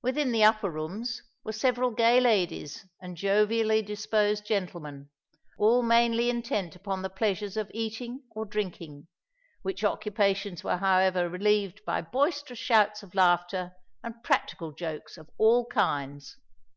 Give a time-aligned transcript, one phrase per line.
[0.00, 5.08] Within the upper rooms were several gay ladies and jovially disposed gentlemen,
[5.58, 9.08] all mainly intent upon the pleasures of eating or drinking,
[9.62, 13.72] which occupations were however relieved by boisterous shouts of laughter
[14.04, 16.36] and practical jokes of all kinds.